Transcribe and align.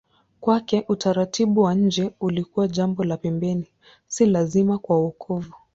Kwake 0.39 0.85
utaratibu 0.87 1.61
wa 1.61 1.73
nje 1.75 2.11
ulikuwa 2.19 2.67
jambo 2.67 3.03
la 3.03 3.17
pembeni, 3.17 3.67
si 4.07 4.25
lazima 4.25 4.77
kwa 4.77 4.97
wokovu. 4.99 5.53